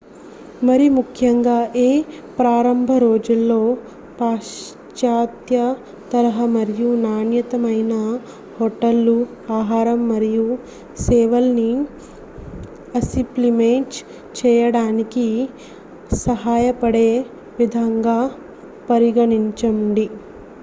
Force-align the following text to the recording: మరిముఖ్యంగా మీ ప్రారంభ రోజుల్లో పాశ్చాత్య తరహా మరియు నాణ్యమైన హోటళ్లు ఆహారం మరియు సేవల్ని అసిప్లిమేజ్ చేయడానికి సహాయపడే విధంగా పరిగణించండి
మరిముఖ్యంగా 0.67 1.57
మీ 1.73 1.89
ప్రారంభ 2.37 2.91
రోజుల్లో 3.03 3.57
పాశ్చాత్య 4.19 5.57
తరహా 6.11 6.45
మరియు 6.55 6.89
నాణ్యమైన 7.03 7.93
హోటళ్లు 8.57 9.15
ఆహారం 9.59 10.01
మరియు 10.09 10.47
సేవల్ని 11.05 11.69
అసిప్లిమేజ్ 12.95 13.99
చేయడానికి 14.39 15.27
సహాయపడే 16.25 17.09
విధంగా 17.59 18.19
పరిగణించండి 18.89 20.07